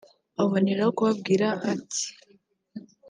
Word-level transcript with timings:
Aboneraho 0.41 0.91
kubabwira 0.97 1.47
ati 1.73 2.05